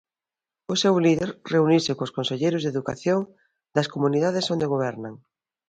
[0.73, 3.19] O seu líder reuniuse cos conselleiros de Educación
[3.75, 5.13] das comunidades onde gobernan.